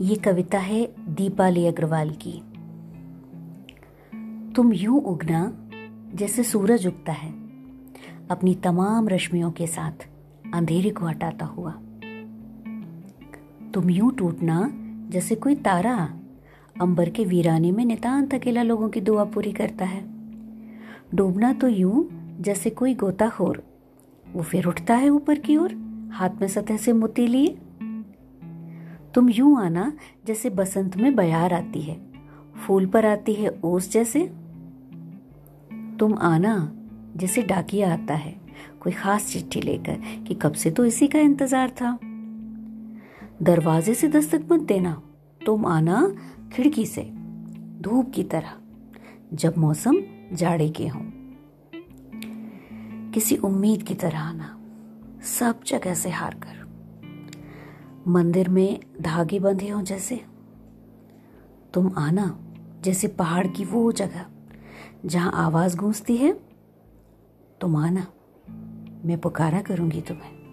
ये 0.00 0.14
कविता 0.14 0.58
है 0.58 0.94
दीपाली 0.98 1.66
अग्रवाल 1.66 2.10
की। 2.10 2.32
तुम 4.52 4.72
यूँ 4.72 5.00
उगना 5.00 5.52
जैसे 6.14 6.42
सूरज 6.42 6.86
उगता 6.86 7.12
है। 7.12 7.30
अपनी 8.30 8.54
तमाम 8.54 9.08
रश्मियों 9.08 9.50
के 9.50 9.66
साथ 9.66 10.06
अंधेरे 10.54 10.90
को 10.90 11.06
हटाता 11.06 11.46
हुआ। 11.46 11.70
तुम 13.74 13.90
यूँ 13.90 14.12
टूटना 14.12 14.70
जैसे 15.08 15.34
कोई 15.34 15.54
तारा 15.54 16.18
अंबर 16.80 17.10
के 17.10 17.24
वीराने 17.24 17.72
में 17.72 17.84
नितांत 17.84 18.34
अकेला 18.34 18.62
लोगों 18.62 18.88
की 18.88 19.00
दुआ 19.00 19.24
पूरी 19.24 19.52
करता 19.52 19.84
है। 19.84 20.04
डूबना 21.14 21.52
तो 21.52 21.68
यूँ 21.68 22.08
जैसे 22.40 22.70
कोई 22.70 22.94
गोताखोर, 22.94 23.62
वो 24.32 24.42
फिर 24.42 24.66
उठता 24.66 24.94
है 24.94 25.08
ऊपर 25.08 25.38
की 25.38 25.56
ओर, 25.56 25.74
हाथ 26.12 26.30
में 26.40 26.48
सतह 26.48 26.76
से 26.76 26.92
मोती 26.92 27.26
लिए। 27.26 27.58
तुम 29.16 29.30
यूँ 29.30 29.60
आना 29.60 29.92
जैसे 30.26 30.50
बसंत 30.50 30.96
में 30.96 31.16
बयार 31.16 31.52
आती 31.52 31.82
है। 31.82 32.00
फूल 32.56 32.86
पर 32.86 33.06
आती 33.06 33.34
है 33.34 33.60
ओस 33.64 33.90
जैसे। 33.92 34.20
तुम 36.00 36.18
आना 36.18 36.72
जैसे 37.16 37.42
डाकिया 37.42 37.92
आता 37.92 38.14
है। 38.14 38.40
कोई 38.80 38.92
खास 38.92 39.32
चिट्ठी 39.32 39.60
लेकर 39.60 40.24
कि 40.28 40.34
कब 40.34 40.52
से 40.52 40.70
तो 40.70 40.84
इसी 40.84 41.06
का 41.06 41.18
इंतज़ार 41.18 41.70
था। 41.70 41.98
दरवाजे 43.42 43.94
से 43.94 44.08
दस्तक 44.08 44.44
मत 44.52 44.60
देना। 44.60 45.02
तुम 45.46 45.66
आना 45.66 46.14
खिड़की 46.52 46.86
से, 46.86 47.02
धूप 47.80 48.12
की 48.14 48.22
तरह, 48.22 48.52
जब 49.34 49.58
मौसम 49.58 49.96
जाड़े 50.32 50.68
के 50.68 50.88
हों। 50.88 51.04
किसी 53.10 53.36
उम्मीद 53.36 53.82
की 53.82 53.94
तरह 53.94 54.18
आना। 54.18 54.60
सब 55.22 55.60
जगह 55.66 55.94
से 55.94 56.10
हार 56.10 56.34
कर। 56.34 56.65
मंदिर 58.06 58.48
में 58.48 58.80
धागे 59.00 59.38
बंधे 59.38 59.68
हों 59.68 59.82
जैसे। 59.82 60.20
तुम 61.74 61.92
आना, 61.98 62.38
जैसे 62.82 63.08
पहाड़ 63.08 63.46
की 63.46 63.64
वो 63.64 63.92
जगह, 63.92 64.26
जहाँ 65.06 65.32
आवाज़ 65.34 65.76
गूंजती 65.76 66.16
है, 66.16 66.40
तुम 67.60 67.76
आना। 67.76 68.06
मैं 69.04 69.18
पुकारा 69.18 69.60
करूँगी 69.60 70.00
तुम्हें। 70.00 70.45